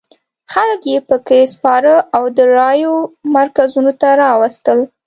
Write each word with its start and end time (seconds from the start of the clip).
خلک 0.53 0.81
یې 0.91 0.97
په 1.09 1.15
کې 1.27 1.39
سپاره 1.53 1.95
او 2.15 2.23
د 2.37 2.39
رایو 2.57 2.93
مرکزونو 3.35 3.91
ته 4.01 4.07
راوستل. 4.21 4.79